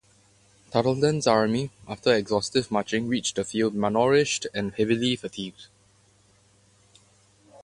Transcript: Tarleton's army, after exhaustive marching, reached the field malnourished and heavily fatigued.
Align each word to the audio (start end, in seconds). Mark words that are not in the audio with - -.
Tarleton's 0.71 1.27
army, 1.27 1.69
after 1.87 2.11
exhaustive 2.11 2.71
marching, 2.71 3.07
reached 3.07 3.35
the 3.35 3.43
field 3.43 3.75
malnourished 3.75 4.47
and 4.51 4.73
heavily 4.73 5.15
fatigued. 5.15 5.67